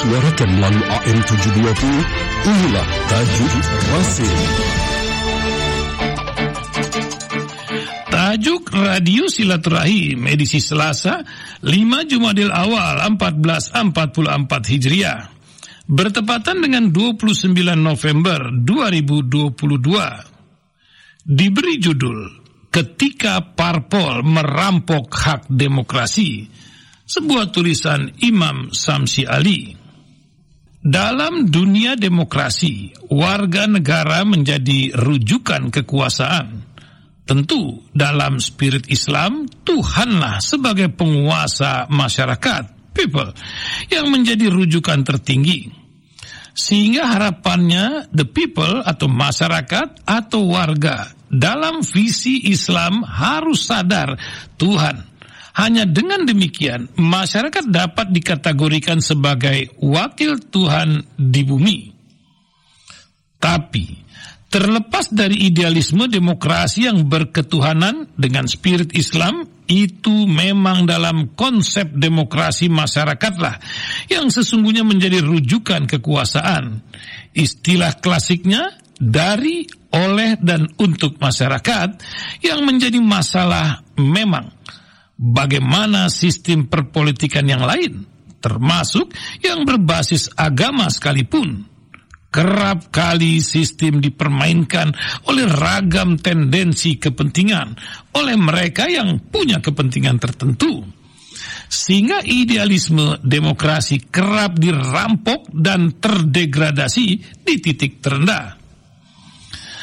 disuarakan 0.00 0.56
melalui 0.56 0.80
AM 0.80 1.20
720, 1.28 2.48
inilah 2.48 2.88
Tajuk 3.04 3.52
Rasim. 3.92 4.32
Tajuk 8.08 8.64
Radio 8.80 9.28
Silaturahim 9.28 10.24
edisi 10.24 10.56
Selasa 10.56 11.20
5 11.60 11.68
Jumadil 12.08 12.48
Awal 12.48 13.12
1444 13.12 14.72
Hijriah. 14.72 15.36
Bertepatan 15.84 16.64
dengan 16.64 16.88
29 16.88 17.52
November 17.76 18.56
2022 18.56 21.28
diberi 21.28 21.76
judul 21.76 22.40
Ketika 22.72 23.52
Parpol 23.52 24.24
Merampok 24.24 25.12
Hak 25.12 25.52
Demokrasi 25.52 26.48
sebuah 27.04 27.52
tulisan 27.52 28.16
Imam 28.24 28.72
Samsi 28.72 29.28
Ali 29.28 29.79
dalam 30.80 31.52
dunia 31.52 31.96
demokrasi 31.96 32.96
warga 33.12 33.68
negara 33.68 34.24
menjadi 34.24 34.96
rujukan 34.96 35.68
kekuasaan 35.68 36.70
Tentu 37.30 37.78
dalam 37.94 38.42
spirit 38.42 38.90
Islam 38.90 39.46
Tuhanlah 39.46 40.42
sebagai 40.42 40.90
penguasa 40.90 41.86
masyarakat, 41.86 42.90
people, 42.90 43.30
yang 43.86 44.10
menjadi 44.10 44.50
rujukan 44.50 45.06
tertinggi. 45.06 45.70
Sehingga 46.50 47.06
harapannya 47.06 48.10
the 48.10 48.26
people 48.26 48.82
atau 48.82 49.06
masyarakat 49.06 50.02
atau 50.02 50.50
warga 50.50 51.14
dalam 51.30 51.86
visi 51.86 52.50
Islam 52.50 53.06
harus 53.06 53.62
sadar 53.62 54.18
Tuhan. 54.58 55.09
Hanya 55.58 55.88
dengan 55.88 56.22
demikian 56.22 56.92
masyarakat 56.94 57.66
dapat 57.66 58.14
dikategorikan 58.14 59.02
sebagai 59.02 59.74
wakil 59.82 60.38
Tuhan 60.38 61.02
di 61.18 61.42
bumi. 61.42 61.78
Tapi 63.40 64.10
Terlepas 64.50 65.14
dari 65.14 65.46
idealisme 65.46 66.10
demokrasi 66.10 66.90
yang 66.90 67.06
berketuhanan 67.06 68.10
dengan 68.18 68.50
spirit 68.50 68.90
Islam, 68.98 69.46
itu 69.70 70.26
memang 70.26 70.90
dalam 70.90 71.38
konsep 71.38 71.86
demokrasi 71.94 72.66
masyarakatlah 72.66 73.62
yang 74.10 74.26
sesungguhnya 74.26 74.82
menjadi 74.82 75.22
rujukan 75.22 75.86
kekuasaan. 75.86 76.82
Istilah 77.30 78.02
klasiknya 78.02 78.74
dari, 78.98 79.70
oleh, 79.94 80.34
dan 80.42 80.66
untuk 80.82 81.22
masyarakat 81.22 81.88
yang 82.42 82.66
menjadi 82.66 82.98
masalah 82.98 83.86
memang 84.02 84.50
bagaimana 85.20 86.08
sistem 86.08 86.64
perpolitikan 86.64 87.44
yang 87.44 87.60
lain, 87.60 88.08
termasuk 88.40 89.12
yang 89.44 89.68
berbasis 89.68 90.32
agama 90.32 90.88
sekalipun 90.88 91.68
kerap 92.30 92.94
kali 92.94 93.42
sistem 93.42 93.98
dipermainkan 93.98 94.94
oleh 95.26 95.50
ragam 95.50 96.14
tendensi 96.16 96.96
kepentingan 96.96 97.74
oleh 98.14 98.38
mereka 98.38 98.86
yang 98.86 99.18
punya 99.18 99.58
kepentingan 99.58 100.16
tertentu. 100.22 100.86
Sehingga 101.70 102.22
idealisme 102.26 103.22
demokrasi 103.22 104.10
kerap 104.10 104.58
dirampok 104.58 105.50
dan 105.54 105.94
terdegradasi 105.98 107.06
di 107.46 107.54
titik 107.62 108.02
terendah. 108.02 108.59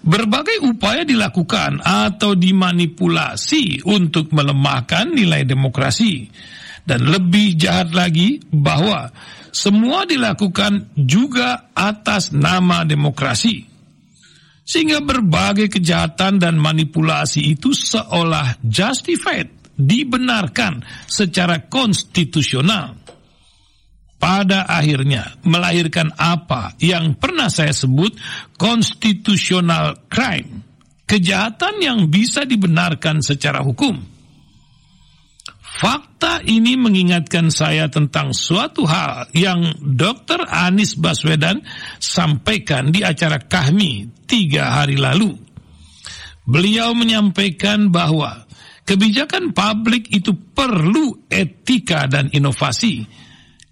Berbagai 0.00 0.64
upaya 0.64 1.04
dilakukan 1.04 1.84
atau 1.84 2.32
dimanipulasi 2.32 3.84
untuk 3.84 4.32
melemahkan 4.32 5.12
nilai 5.12 5.44
demokrasi. 5.44 6.24
Dan 6.80 7.04
lebih 7.06 7.60
jahat 7.60 7.92
lagi 7.92 8.40
bahwa 8.48 9.12
semua 9.52 10.08
dilakukan 10.08 10.96
juga 10.96 11.70
atas 11.76 12.32
nama 12.32 12.82
demokrasi. 12.88 13.68
Sehingga 14.64 15.02
berbagai 15.02 15.66
kejahatan 15.66 16.38
dan 16.38 16.54
manipulasi 16.56 17.52
itu 17.58 17.74
seolah 17.74 18.62
justified, 18.62 19.50
dibenarkan 19.74 20.84
secara 21.10 21.66
konstitusional. 21.66 22.99
Pada 24.20 24.68
akhirnya 24.68 25.40
melahirkan 25.48 26.12
apa 26.20 26.76
yang 26.76 27.16
pernah 27.16 27.48
saya 27.48 27.72
sebut 27.72 28.12
constitutional 28.60 29.96
crime. 30.12 30.60
Kejahatan 31.08 31.80
yang 31.80 31.98
bisa 32.12 32.44
dibenarkan 32.44 33.24
secara 33.24 33.64
hukum 33.64 34.20
Fakta 35.80 36.44
ini 36.44 36.76
mengingatkan 36.76 37.48
saya 37.48 37.88
tentang 37.88 38.36
suatu 38.36 38.84
hal 38.84 39.32
yang 39.32 39.72
Dr. 39.80 40.44
Anies 40.44 40.92
Baswedan 40.98 41.64
sampaikan 41.96 42.92
di 42.92 43.00
acara 43.00 43.40
kami 43.40 44.04
tiga 44.28 44.76
hari 44.76 45.00
lalu. 45.00 45.32
Beliau 46.44 46.92
menyampaikan 46.92 47.88
bahwa 47.88 48.44
kebijakan 48.84 49.56
publik 49.56 50.12
itu 50.12 50.36
perlu 50.52 51.16
etika 51.32 52.04
dan 52.10 52.28
inovasi. 52.28 53.06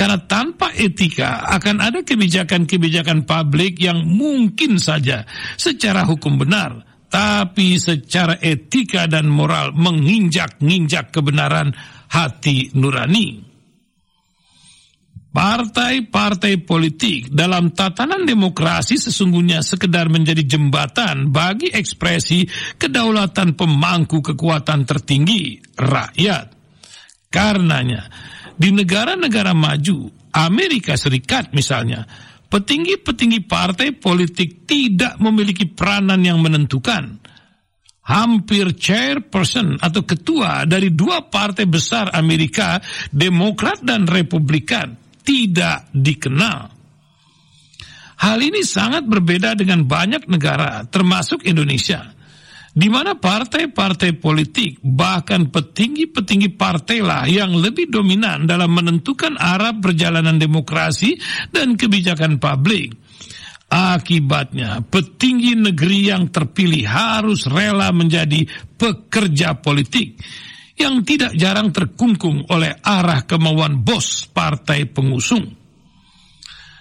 Karena 0.00 0.16
tanpa 0.16 0.72
etika 0.72 1.44
akan 1.44 1.76
ada 1.84 2.00
kebijakan-kebijakan 2.00 3.28
publik 3.28 3.84
yang 3.84 4.00
mungkin 4.08 4.80
saja 4.80 5.28
secara 5.60 6.08
hukum 6.08 6.40
benar, 6.40 7.04
tapi 7.12 7.76
secara 7.76 8.40
etika 8.40 9.04
dan 9.04 9.28
moral 9.28 9.76
menginjak-injak 9.76 11.12
kebenaran 11.12 11.76
hati 12.08 12.72
nurani. 12.72 13.44
Partai-partai 15.30 16.64
politik 16.64 17.28
dalam 17.28 17.70
tatanan 17.76 18.24
demokrasi 18.24 18.96
sesungguhnya 18.96 19.60
sekedar 19.60 20.08
menjadi 20.08 20.42
jembatan 20.42 21.28
bagi 21.28 21.68
ekspresi 21.70 22.48
kedaulatan 22.80 23.52
pemangku 23.52 24.24
kekuatan 24.24 24.88
tertinggi 24.88 25.60
rakyat. 25.76 26.56
Karenanya, 27.30 28.10
di 28.60 28.68
negara-negara 28.68 29.56
maju, 29.56 30.12
Amerika 30.36 30.92
Serikat 30.92 31.56
misalnya, 31.56 32.04
petinggi-petinggi 32.52 33.48
partai 33.48 33.96
politik 33.96 34.68
tidak 34.68 35.16
memiliki 35.16 35.64
peranan 35.64 36.20
yang 36.20 36.44
menentukan. 36.44 37.16
Hampir 38.04 38.76
chairperson 38.76 39.80
atau 39.80 40.04
ketua 40.04 40.68
dari 40.68 40.92
dua 40.92 41.24
partai 41.24 41.64
besar 41.64 42.12
Amerika, 42.12 42.76
Demokrat 43.08 43.80
dan 43.80 44.04
Republikan, 44.04 44.92
tidak 45.24 45.88
dikenal. 45.96 46.68
Hal 48.20 48.38
ini 48.44 48.60
sangat 48.60 49.08
berbeda 49.08 49.56
dengan 49.56 49.88
banyak 49.88 50.28
negara, 50.28 50.84
termasuk 50.84 51.48
Indonesia 51.48 52.19
di 52.70 52.86
mana 52.86 53.18
partai-partai 53.18 54.14
politik 54.14 54.78
bahkan 54.82 55.50
petinggi-petinggi 55.50 56.54
partai 56.54 56.98
lah 57.02 57.26
yang 57.26 57.50
lebih 57.58 57.90
dominan 57.90 58.46
dalam 58.46 58.70
menentukan 58.70 59.34
arah 59.34 59.74
perjalanan 59.74 60.38
demokrasi 60.38 61.18
dan 61.50 61.74
kebijakan 61.74 62.38
publik. 62.38 62.94
Akibatnya, 63.70 64.82
petinggi 64.82 65.54
negeri 65.54 66.10
yang 66.10 66.26
terpilih 66.34 66.90
harus 66.90 67.46
rela 67.46 67.94
menjadi 67.94 68.42
pekerja 68.74 69.62
politik 69.62 70.18
yang 70.74 71.06
tidak 71.06 71.38
jarang 71.38 71.70
terkungkung 71.70 72.50
oleh 72.50 72.74
arah 72.82 73.22
kemauan 73.28 73.86
bos 73.86 74.26
partai 74.26 74.90
pengusung. 74.90 75.59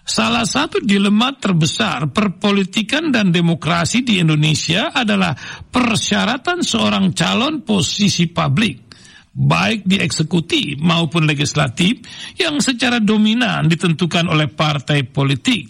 Salah 0.00 0.48
satu 0.48 0.80
dilema 0.80 1.36
terbesar 1.36 2.08
perpolitikan 2.10 3.12
dan 3.12 3.30
demokrasi 3.30 4.00
di 4.00 4.18
Indonesia 4.18 4.90
adalah 4.90 5.36
persyaratan 5.68 6.64
seorang 6.64 7.12
calon 7.12 7.62
posisi 7.62 8.26
publik, 8.26 8.90
baik 9.30 9.84
di 9.84 10.00
eksekutif 10.00 10.80
maupun 10.80 11.28
legislatif, 11.28 12.00
yang 12.40 12.58
secara 12.58 12.98
dominan 12.98 13.68
ditentukan 13.68 14.26
oleh 14.26 14.48
partai 14.48 15.04
politik. 15.04 15.68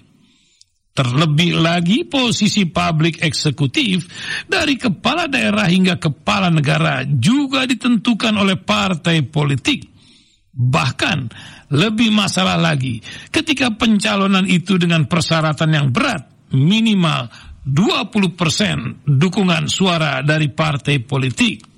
Terlebih 0.91 1.59
lagi 1.59 2.03
posisi 2.07 2.67
publik 2.67 3.23
eksekutif 3.23 4.05
dari 4.47 4.75
kepala 4.75 5.31
daerah 5.31 5.67
hingga 5.67 5.99
kepala 5.99 6.51
negara 6.51 7.07
juga 7.07 7.63
ditentukan 7.67 8.35
oleh 8.35 8.59
partai 8.59 9.23
politik. 9.27 9.90
Bahkan 10.61 11.19
lebih 11.73 12.13
masalah 12.13 12.61
lagi 12.61 13.01
ketika 13.33 13.73
pencalonan 13.73 14.45
itu 14.45 14.77
dengan 14.77 15.09
persyaratan 15.09 15.71
yang 15.73 15.89
berat 15.89 16.53
minimal 16.53 17.33
20% 17.65 19.09
dukungan 19.09 19.65
suara 19.73 20.21
dari 20.21 20.53
partai 20.53 21.01
politik. 21.01 21.71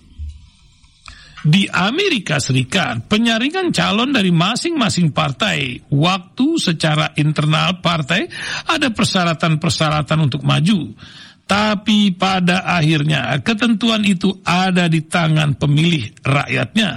Di 1.43 1.67
Amerika 1.67 2.39
Serikat, 2.39 3.11
penyaringan 3.11 3.75
calon 3.75 4.15
dari 4.15 4.31
masing-masing 4.31 5.11
partai, 5.11 5.75
waktu 5.91 6.55
secara 6.55 7.19
internal 7.19 7.83
partai 7.83 8.31
ada 8.71 8.95
persyaratan-persyaratan 8.95 10.19
untuk 10.23 10.47
maju. 10.47 10.95
Tapi 11.43 12.15
pada 12.15 12.63
akhirnya 12.63 13.35
ketentuan 13.43 14.07
itu 14.07 14.39
ada 14.47 14.87
di 14.87 15.03
tangan 15.03 15.59
pemilih 15.59 16.23
rakyatnya 16.23 16.91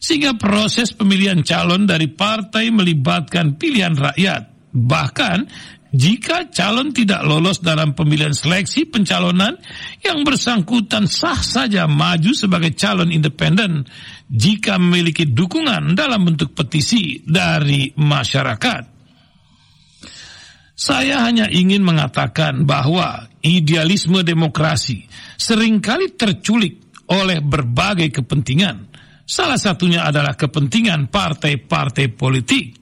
sehingga 0.00 0.32
proses 0.40 0.96
pemilihan 0.96 1.44
calon 1.44 1.84
dari 1.84 2.08
partai 2.08 2.72
melibatkan 2.72 3.60
pilihan 3.60 3.92
rakyat. 3.92 4.72
Bahkan 4.72 5.38
jika 5.90 6.46
calon 6.54 6.94
tidak 6.94 7.26
lolos 7.26 7.58
dalam 7.58 7.98
pemilihan 7.98 8.30
seleksi 8.30 8.86
pencalonan 8.86 9.58
yang 10.00 10.22
bersangkutan 10.22 11.10
sah 11.10 11.42
saja 11.42 11.90
maju 11.90 12.30
sebagai 12.30 12.72
calon 12.78 13.10
independen 13.10 13.84
jika 14.30 14.78
memiliki 14.78 15.26
dukungan 15.26 15.98
dalam 15.98 16.22
bentuk 16.24 16.54
petisi 16.54 17.20
dari 17.26 17.90
masyarakat. 17.98 18.82
Saya 20.80 21.28
hanya 21.28 21.50
ingin 21.52 21.84
mengatakan 21.84 22.64
bahwa 22.64 23.28
idealisme 23.44 24.24
demokrasi 24.24 25.04
sering 25.36 25.82
kali 25.84 26.16
terculik 26.16 26.80
oleh 27.10 27.42
berbagai 27.42 28.22
kepentingan 28.22 28.89
Salah 29.30 29.62
satunya 29.62 30.02
adalah 30.02 30.34
kepentingan 30.34 31.06
partai-partai 31.06 32.10
politik. 32.10 32.74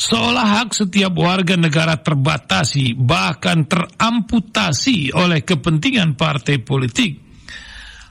Seolah 0.00 0.56
hak 0.56 0.72
setiap 0.72 1.12
warga 1.12 1.60
negara 1.60 2.00
terbatasi, 2.00 2.96
bahkan 2.96 3.68
teramputasi 3.68 5.12
oleh 5.12 5.44
kepentingan 5.44 6.16
partai 6.16 6.64
politik. 6.64 7.20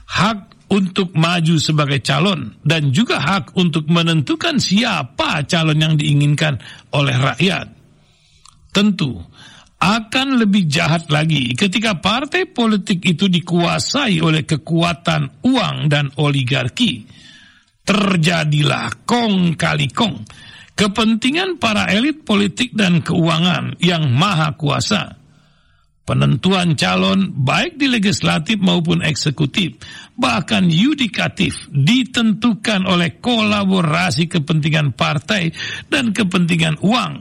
Hak 0.06 0.70
untuk 0.70 1.10
maju 1.18 1.58
sebagai 1.58 1.98
calon 1.98 2.54
dan 2.62 2.94
juga 2.94 3.18
hak 3.18 3.58
untuk 3.58 3.90
menentukan 3.90 4.62
siapa 4.62 5.42
calon 5.50 5.82
yang 5.82 5.98
diinginkan 5.98 6.54
oleh 6.94 7.18
rakyat. 7.18 7.66
Tentu, 8.70 9.18
akan 9.82 10.38
lebih 10.38 10.70
jahat 10.70 11.10
lagi 11.10 11.58
ketika 11.58 11.98
partai 11.98 12.46
politik 12.46 13.02
itu 13.02 13.26
dikuasai 13.26 14.22
oleh 14.22 14.46
kekuatan 14.46 15.42
uang 15.42 15.90
dan 15.90 16.14
oligarki 16.14 17.18
terjadilah 17.84 19.04
kong 19.06 19.56
kali 19.58 19.88
kong 19.90 20.24
kepentingan 20.80 21.60
para 21.60 21.92
elit 21.92 22.24
politik 22.24 22.72
dan 22.72 23.04
keuangan 23.04 23.76
yang 23.84 24.08
maha 24.08 24.56
kuasa. 24.56 25.20
Penentuan 26.08 26.74
calon 26.74 27.30
baik 27.36 27.76
di 27.78 27.86
legislatif 27.86 28.58
maupun 28.58 29.04
eksekutif, 29.04 29.76
bahkan 30.16 30.66
yudikatif 30.66 31.68
ditentukan 31.70 32.88
oleh 32.88 33.20
kolaborasi 33.20 34.26
kepentingan 34.26 34.96
partai 34.96 35.54
dan 35.86 36.10
kepentingan 36.10 36.80
uang 36.82 37.12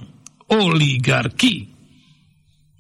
oligarki. 0.50 1.70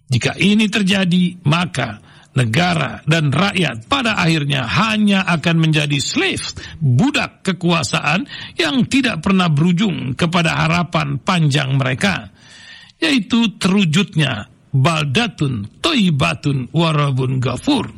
Jika 0.09 0.33
ini 0.41 0.65
terjadi, 0.65 1.45
maka 1.45 2.01
negara 2.37 3.01
dan 3.09 3.33
rakyat 3.33 3.89
pada 3.89 4.19
akhirnya 4.19 4.69
hanya 4.69 5.25
akan 5.25 5.55
menjadi 5.57 5.97
slave, 5.97 6.53
budak 6.77 7.41
kekuasaan 7.41 8.29
yang 8.55 8.85
tidak 8.85 9.25
pernah 9.25 9.49
berujung 9.49 10.13
kepada 10.13 10.53
harapan 10.65 11.17
panjang 11.17 11.73
mereka, 11.73 12.29
yaitu 13.01 13.57
terwujudnya 13.57 14.45
baldatun 14.69 15.81
toibatun 15.81 16.69
warabun 16.69 17.41
gafur. 17.41 17.89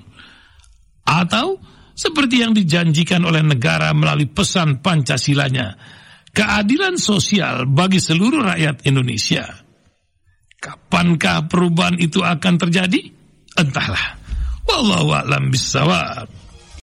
Atau 1.04 1.60
seperti 1.92 2.40
yang 2.40 2.56
dijanjikan 2.56 3.28
oleh 3.28 3.44
negara 3.44 3.92
melalui 3.92 4.32
pesan 4.32 4.80
Pancasilanya, 4.80 5.76
keadilan 6.32 6.96
sosial 6.96 7.68
bagi 7.68 8.00
seluruh 8.00 8.48
rakyat 8.56 8.88
Indonesia. 8.88 9.44
Kapankah 10.62 11.50
perubahan 11.50 11.98
itu 11.98 12.22
akan 12.22 12.56
terjadi? 12.62 13.02
Entahlah. 13.58 14.21
Wallahu 14.72 15.12
a'lam 15.12 15.52
bissawab. 15.52 16.41